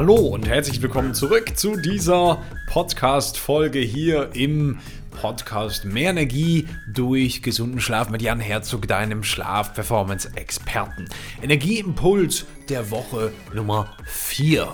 [0.00, 4.78] Hallo und herzlich willkommen zurück zu dieser Podcast-Folge hier im
[5.10, 11.06] Podcast Mehr Energie durch gesunden Schlaf mit Jan Herzog, deinem Schlaf-Performance-Experten.
[11.42, 14.68] Energieimpuls der Woche Nummer 4.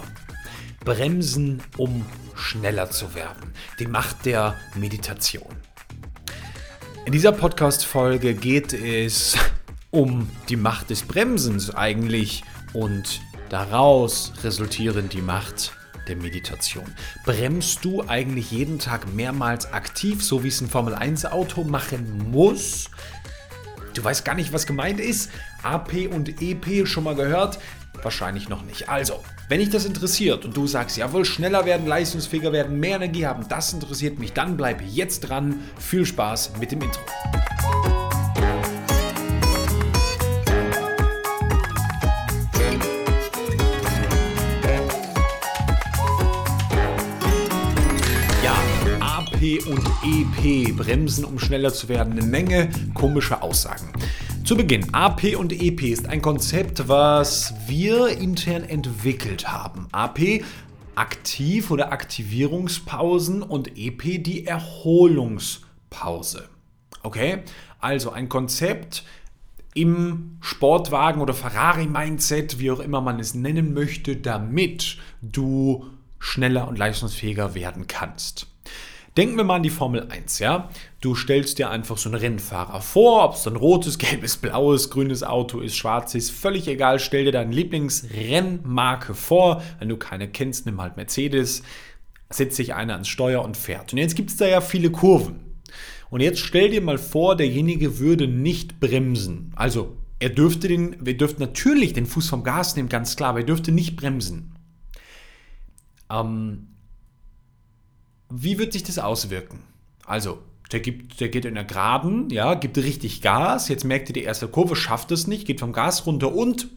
[0.84, 2.06] Bremsen, um
[2.36, 3.52] schneller zu werden.
[3.80, 5.56] Die Macht der Meditation.
[7.04, 9.36] In dieser Podcast-Folge geht es
[9.90, 15.72] um die Macht des Bremsens eigentlich und daraus resultierend die Macht
[16.08, 16.86] der Meditation.
[17.24, 22.30] Bremst du eigentlich jeden Tag mehrmals aktiv, so wie es ein Formel 1 Auto machen
[22.30, 22.90] muss?
[23.94, 25.30] Du weißt gar nicht, was gemeint ist?
[25.62, 27.58] AP und EP schon mal gehört?
[28.02, 28.88] Wahrscheinlich noch nicht.
[28.88, 33.26] Also, wenn dich das interessiert und du sagst, jawohl, schneller werden, leistungsfähiger werden, mehr Energie
[33.26, 35.60] haben, das interessiert mich, dann bleib jetzt dran.
[35.78, 37.00] Viel Spaß mit dem Intro.
[49.66, 53.90] Und EP, Bremsen, um schneller zu werden, eine Menge komische Aussagen.
[54.44, 59.88] Zu Beginn, AP und EP ist ein Konzept, was wir intern entwickelt haben.
[59.92, 60.44] AP
[60.94, 66.48] Aktiv- oder Aktivierungspausen und EP die Erholungspause.
[67.02, 67.42] Okay?
[67.80, 69.04] Also ein Konzept
[69.74, 75.86] im Sportwagen oder Ferrari-Mindset, wie auch immer man es nennen möchte, damit du
[76.18, 78.46] schneller und leistungsfähiger werden kannst.
[79.16, 80.68] Denken wir mal an die Formel 1, ja?
[81.00, 85.22] Du stellst dir einfach so einen Rennfahrer vor, ob es dann rotes, gelbes, blaues, grünes
[85.22, 86.98] Auto ist, schwarz ist, völlig egal.
[86.98, 89.62] Stell dir deine Lieblingsrennmarke vor.
[89.78, 91.62] Wenn du keine kennst, nimm halt Mercedes.
[92.28, 93.92] Setzt sich einer ans Steuer und fährt.
[93.92, 95.40] Und jetzt gibt es da ja viele Kurven.
[96.10, 99.52] Und jetzt stell dir mal vor, derjenige würde nicht bremsen.
[99.56, 103.40] Also, er dürfte den, wir dürften natürlich den Fuß vom Gas nehmen, ganz klar, aber
[103.40, 104.54] er dürfte nicht bremsen.
[106.10, 106.68] Ähm,
[108.28, 109.62] wie wird sich das auswirken?
[110.04, 110.38] Also,
[110.72, 113.68] der, gibt, der geht in der Geraden, ja, gibt richtig Gas.
[113.68, 116.68] Jetzt merkt ihr, die erste Kurve schafft es nicht, geht vom Gas runter und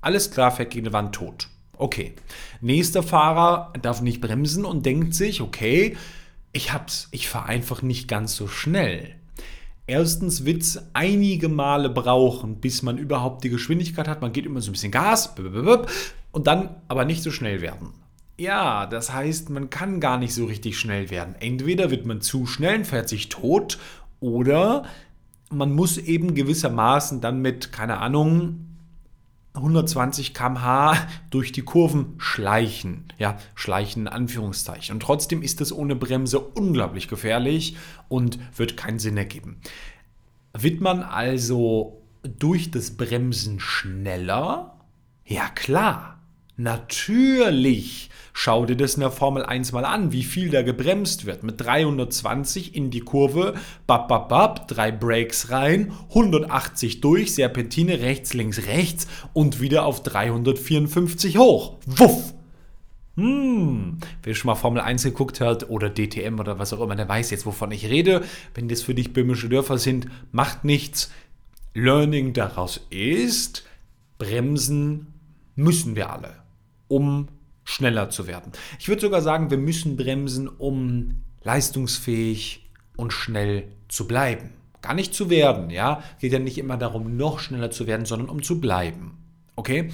[0.00, 1.48] alles klar, fährt gegen die Wand tot.
[1.78, 2.14] Okay.
[2.60, 5.96] Nächster Fahrer darf nicht bremsen und denkt sich, okay,
[6.52, 9.14] ich hab's, ich fahre einfach nicht ganz so schnell.
[9.86, 14.20] Erstens wird es einige Male brauchen, bis man überhaupt die Geschwindigkeit hat.
[14.20, 15.34] Man geht immer so ein bisschen Gas
[16.32, 17.92] und dann aber nicht so schnell werden.
[18.38, 21.34] Ja, das heißt, man kann gar nicht so richtig schnell werden.
[21.40, 23.78] Entweder wird man zu schnell und fährt sich tot
[24.20, 24.84] oder
[25.50, 28.66] man muss eben gewissermaßen dann mit, keine Ahnung,
[29.54, 33.04] 120 km/h durch die Kurven schleichen.
[33.16, 34.94] Ja, schleichen in Anführungszeichen.
[34.96, 37.76] Und trotzdem ist das ohne Bremse unglaublich gefährlich
[38.08, 39.60] und wird keinen Sinn ergeben.
[40.52, 44.78] Wird man also durch das Bremsen schneller?
[45.24, 46.20] Ja, klar.
[46.56, 48.10] Natürlich.
[48.38, 51.42] Schau dir das in der Formel 1 mal an, wie viel da gebremst wird.
[51.42, 53.54] Mit 320 in die Kurve,
[53.86, 60.02] bap, bap, bap, drei Brakes rein, 180 durch, Serpentine rechts, links, rechts und wieder auf
[60.02, 61.78] 354 hoch.
[61.86, 62.34] Wuff!
[63.16, 67.08] Hm, wer schon mal Formel 1 geguckt hat oder DTM oder was auch immer, der
[67.08, 68.22] weiß jetzt, wovon ich rede.
[68.52, 71.10] Wenn das für dich böhmische Dörfer sind, macht nichts.
[71.72, 73.64] Learning daraus ist,
[74.18, 75.14] bremsen
[75.54, 76.44] müssen wir alle
[76.88, 77.28] um
[77.66, 78.52] schneller zu werden.
[78.78, 84.50] Ich würde sogar sagen, wir müssen bremsen, um leistungsfähig und schnell zu bleiben.
[84.80, 86.02] Gar nicht zu werden, ja.
[86.20, 89.18] Geht ja nicht immer darum, noch schneller zu werden, sondern um zu bleiben.
[89.56, 89.90] Okay?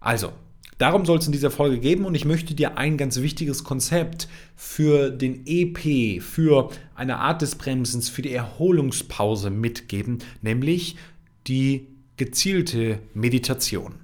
[0.00, 0.32] Also,
[0.78, 4.28] darum soll es in dieser Folge geben und ich möchte dir ein ganz wichtiges Konzept
[4.56, 10.96] für den EP, für eine Art des Bremsens, für die Erholungspause mitgeben, nämlich
[11.46, 11.86] die
[12.16, 13.94] gezielte Meditation.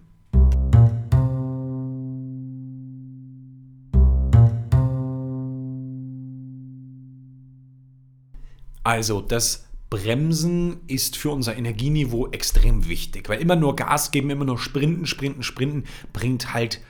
[8.86, 14.44] Also das Bremsen ist für unser Energieniveau extrem wichtig, weil immer nur Gas geben, immer
[14.44, 16.80] nur sprinten, sprinten, sprinten bringt halt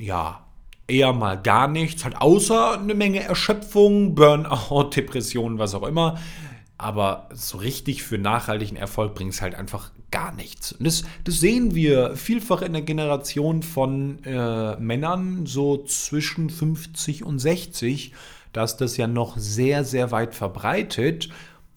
[0.00, 0.44] ja
[0.88, 6.18] eher mal gar nichts, halt außer eine Menge Erschöpfung, Burnout, Depressionen, was auch immer.
[6.76, 10.72] Aber so richtig für nachhaltigen Erfolg bringt es halt einfach gar nichts.
[10.72, 17.22] Und das, das sehen wir vielfach in der Generation von äh, Männern, so zwischen 50
[17.22, 18.12] und 60
[18.52, 21.28] dass das ja noch sehr, sehr weit verbreitet.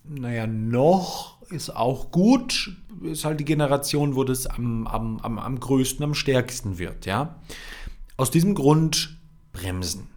[0.03, 5.59] Naja, noch ist auch gut, ist halt die Generation, wo das am, am, am, am
[5.59, 7.05] größten, am stärksten wird.
[7.05, 7.35] Ja?
[8.17, 9.17] Aus diesem Grund
[9.51, 10.07] bremsen.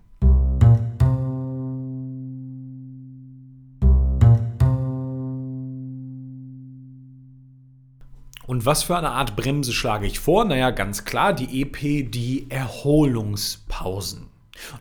[8.46, 10.44] Und was für eine Art Bremse schlage ich vor?
[10.44, 14.28] Naja, ganz klar, die EP, die Erholungspausen.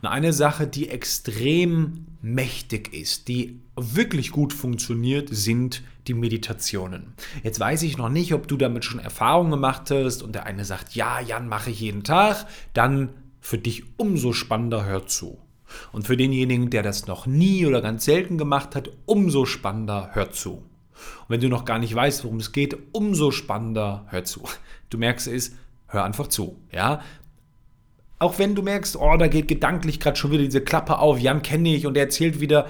[0.02, 7.14] Und eine Sache, die extrem mächtig ist, die wirklich gut funktioniert, sind die Meditationen.
[7.44, 10.66] Jetzt weiß ich noch nicht, ob du damit schon Erfahrungen gemacht hast und der eine
[10.66, 15.40] sagt, ja, Jan, mache ich jeden Tag, dann für dich umso spannender hör zu.
[15.92, 20.32] Und für denjenigen, der das noch nie oder ganz selten gemacht hat, umso spannender hör
[20.32, 20.52] zu.
[20.52, 24.44] Und wenn du noch gar nicht weißt, worum es geht, umso spannender hör zu.
[24.90, 25.54] Du merkst es,
[25.88, 26.62] hör einfach zu.
[26.72, 27.02] Ja?
[28.20, 31.42] Auch wenn du merkst, oh, da geht gedanklich gerade schon wieder diese Klappe auf, Jan
[31.42, 32.70] kenne ich und er erzählt wieder,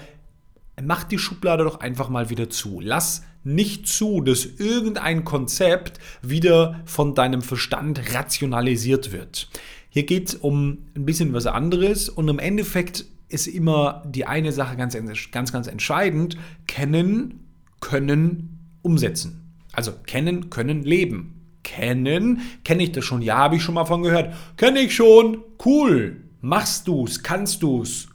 [0.82, 2.80] mach die Schublade doch einfach mal wieder zu.
[2.82, 9.50] Lass nicht zu, dass irgendein Konzept wieder von deinem Verstand rationalisiert wird.
[9.90, 14.52] Hier geht es um ein bisschen was anderes und im Endeffekt ist immer die eine
[14.52, 14.98] Sache ganz,
[15.32, 16.38] ganz, ganz entscheidend.
[16.68, 17.46] Kennen,
[17.80, 19.54] können, umsetzen.
[19.72, 21.45] Also kennen, können, leben.
[21.66, 23.24] Kennen, kenne ich das schon?
[23.24, 24.34] Ja, habe ich schon mal von gehört.
[24.56, 25.44] Kenne ich schon.
[25.66, 26.22] Cool.
[26.40, 27.24] Machst du's?
[27.24, 28.08] Kannst du's?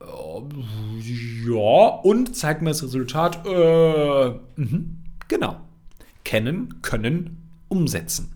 [0.00, 3.44] Ja, und zeig mir das Resultat.
[3.44, 4.80] Äh, mh,
[5.26, 5.60] genau.
[6.24, 8.32] Kennen, können, umsetzen.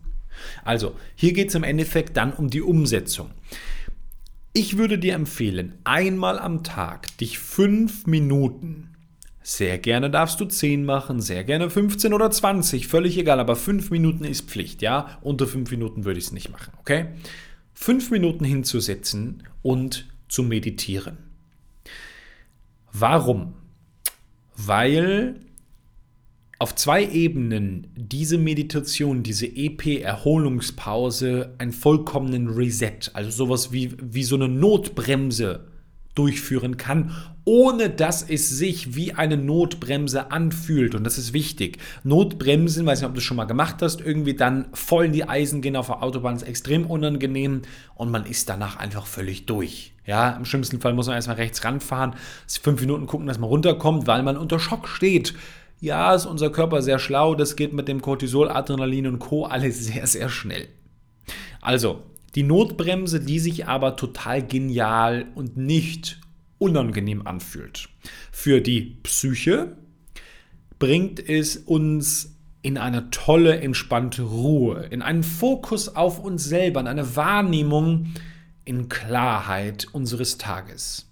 [0.64, 3.30] Also, hier geht es im Endeffekt dann um die Umsetzung.
[4.52, 8.95] Ich würde dir empfehlen, einmal am Tag dich fünf Minuten,
[9.48, 13.92] sehr gerne darfst du zehn machen, sehr gerne 15 oder 20, völlig egal, aber fünf
[13.92, 15.20] Minuten ist Pflicht, ja?
[15.22, 17.10] Unter fünf Minuten würde ich es nicht machen, okay?
[17.72, 21.18] Fünf Minuten hinzusetzen und zu meditieren.
[22.92, 23.54] Warum?
[24.56, 25.38] Weil
[26.58, 34.34] auf zwei Ebenen diese Meditation, diese EP-Erholungspause einen vollkommenen Reset, also sowas wie, wie so
[34.34, 35.68] eine Notbremse
[36.16, 37.12] durchführen kann,
[37.44, 40.96] ohne dass es sich wie eine Notbremse anfühlt.
[40.96, 41.78] Und das ist wichtig.
[42.02, 45.28] Notbremsen, weiß nicht, ob du das schon mal gemacht hast, irgendwie dann voll in die
[45.28, 47.62] Eisen gehen auf der Autobahn, ist extrem unangenehm
[47.94, 49.94] und man ist danach einfach völlig durch.
[50.04, 52.14] Ja, im schlimmsten Fall muss man erstmal rechts ranfahren,
[52.62, 55.34] fünf Minuten gucken, dass man runterkommt, weil man unter Schock steht
[55.80, 59.44] ja, ist unser Körper sehr schlau, das geht mit dem Cortisol, Adrenalin und Co.
[59.44, 60.68] alles sehr, sehr schnell.
[61.60, 62.02] Also,
[62.36, 66.20] die Notbremse, die sich aber total genial und nicht
[66.58, 67.88] unangenehm anfühlt.
[68.30, 69.76] Für die Psyche
[70.78, 76.88] bringt es uns in eine tolle, entspannte Ruhe, in einen Fokus auf uns selber, in
[76.88, 78.12] eine Wahrnehmung
[78.64, 81.06] in Klarheit unseres Tages.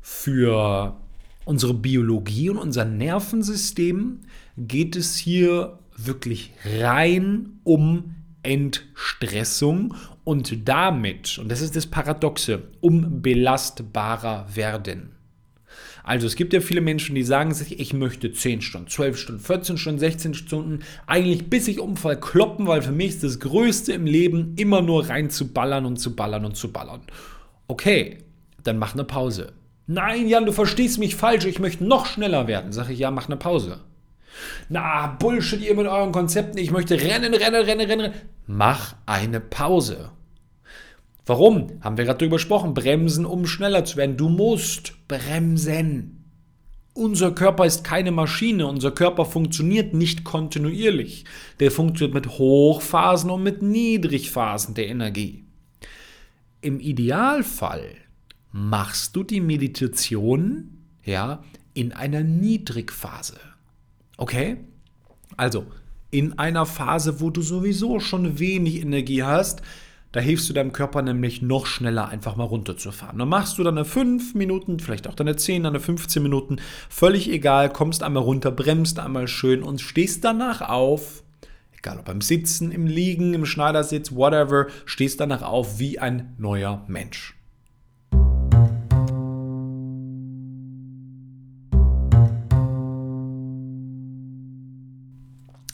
[0.00, 0.96] Für
[1.44, 4.20] unsere Biologie und unser Nervensystem
[4.56, 9.94] geht es hier wirklich rein um Entstressung
[10.24, 15.12] und damit, und das ist das Paradoxe, um belastbarer werden.
[16.04, 19.40] Also es gibt ja viele Menschen, die sagen sich, ich möchte 10 Stunden, 12 Stunden,
[19.40, 23.92] 14 Stunden, 16 Stunden, eigentlich bis ich umfall kloppen, weil für mich ist das Größte
[23.92, 27.02] im Leben immer nur rein zu ballern und zu ballern und zu ballern.
[27.68, 28.18] Okay,
[28.64, 29.52] dann mach eine Pause.
[29.86, 32.72] Nein, Jan, du verstehst mich falsch, ich möchte noch schneller werden.
[32.72, 33.80] Sag ich, ja, mach eine Pause.
[34.68, 38.12] Na, Bullshit, ihr mit euren Konzepten, ich möchte rennen, rennen, rennen, rennen.
[38.46, 40.10] Mach eine Pause.
[41.26, 41.80] Warum?
[41.80, 42.74] Haben wir gerade darüber gesprochen.
[42.74, 44.16] Bremsen, um schneller zu werden.
[44.16, 46.24] Du musst bremsen.
[46.94, 48.66] Unser Körper ist keine Maschine.
[48.66, 51.24] Unser Körper funktioniert nicht kontinuierlich.
[51.60, 55.44] Der funktioniert mit Hochphasen und mit Niedrigphasen der Energie.
[56.60, 57.94] Im Idealfall
[58.50, 61.42] machst du die Meditation ja,
[61.74, 63.38] in einer Niedrigphase.
[64.16, 64.58] Okay?
[65.36, 65.66] Also
[66.10, 69.62] in einer Phase, wo du sowieso schon wenig Energie hast,
[70.12, 73.18] da hilfst du deinem Körper nämlich noch schneller einfach mal runterzufahren.
[73.18, 76.58] Dann machst du deine 5 Minuten, vielleicht auch deine 10, deine 15 Minuten,
[76.90, 81.22] völlig egal, kommst einmal runter, bremst einmal schön und stehst danach auf,
[81.76, 86.84] egal ob beim Sitzen, im Liegen, im Schneidersitz, whatever, stehst danach auf wie ein neuer
[86.88, 87.34] Mensch.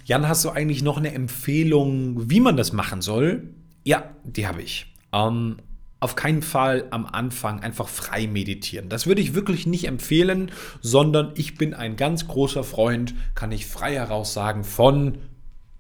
[0.09, 3.43] Jan, hast du eigentlich noch eine Empfehlung, wie man das machen soll?
[3.85, 4.87] Ja, die habe ich.
[5.13, 5.59] Ähm,
[6.01, 8.89] auf keinen Fall am Anfang einfach frei meditieren.
[8.89, 10.51] Das würde ich wirklich nicht empfehlen,
[10.81, 15.19] sondern ich bin ein ganz großer Freund, kann ich frei heraus sagen, von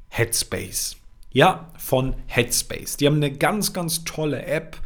[0.08, 0.98] Headspace.
[1.32, 2.98] Ja, von Headspace.
[2.98, 4.76] Die haben eine ganz, ganz tolle App.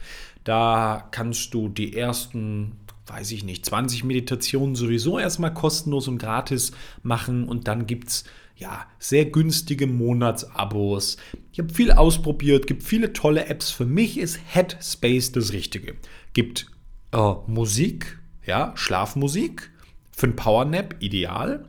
[0.44, 6.72] Da kannst du die ersten, weiß ich nicht, 20 Meditationen sowieso erstmal kostenlos und gratis
[7.02, 8.24] machen und dann gibt es
[8.56, 11.16] ja, sehr günstige Monatsabos.
[11.52, 13.70] Ich habe viel ausprobiert, gibt viele tolle Apps.
[13.70, 15.96] Für mich ist Headspace das Richtige.
[16.32, 16.66] Gibt
[17.12, 19.70] äh, Musik, ja, Schlafmusik,
[20.12, 21.68] für ein Powernap ideal.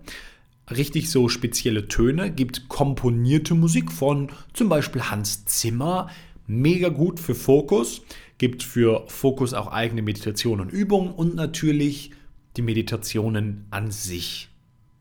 [0.70, 6.10] richtig so spezielle Töne, gibt komponierte Musik von zum Beispiel Hans Zimmer,
[6.48, 8.02] mega gut für Fokus,
[8.38, 12.12] gibt für Fokus auch eigene Meditationen und Übungen und natürlich
[12.58, 14.50] die Meditationen an sich.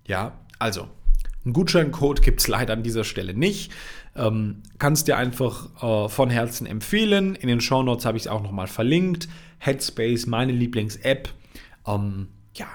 [0.06, 0.88] Ja, also
[1.44, 3.72] einen Gutscheincode gibt es leider an dieser Stelle nicht.
[4.14, 7.34] Ähm, kannst dir einfach äh, von Herzen empfehlen.
[7.34, 9.28] In den Shownotes habe ich es auch nochmal verlinkt.
[9.58, 11.30] Headspace, meine Lieblings-App.
[11.87, 12.68] Ähm, ja,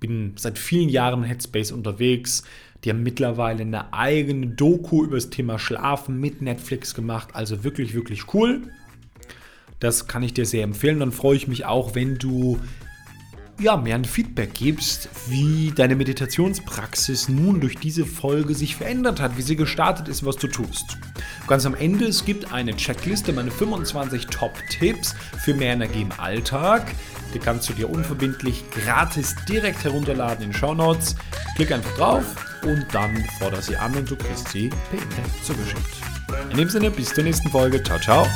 [0.00, 2.44] bin seit vielen Jahren in Headspace unterwegs.
[2.84, 7.30] Die haben mittlerweile eine eigene Doku über das Thema Schlafen mit Netflix gemacht.
[7.32, 8.62] Also wirklich, wirklich cool.
[9.80, 11.00] Das kann ich dir sehr empfehlen.
[11.00, 12.58] Dann freue ich mich auch, wenn du
[13.58, 19.38] ja, mir ein Feedback gibst, wie deine Meditationspraxis nun durch diese Folge sich verändert hat,
[19.38, 20.98] wie sie gestartet ist, was du tust.
[21.46, 26.94] Ganz am Ende, es gibt eine Checkliste, meine 25 Top-Tipps für mehr Energie im Alltag.
[27.34, 31.16] Die kannst du dir unverbindlich gratis direkt herunterladen in Show Notes.
[31.56, 32.24] Klick einfach drauf
[32.62, 35.96] und dann forder sie an und du kriegst sie per E-Mail zugeschickt.
[36.50, 37.82] In dem Sinne, bis zur nächsten Folge.
[37.82, 38.26] Ciao, ciao.